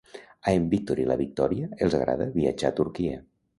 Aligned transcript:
A 0.51 0.53
en 0.61 0.63
Víctor 0.73 1.01
i 1.03 1.05
la 1.11 1.17
Victòria 1.19 1.69
els 1.89 1.99
agrada 2.01 2.29
viatjar 2.41 2.75
a 2.75 2.79
Turquia. 2.83 3.25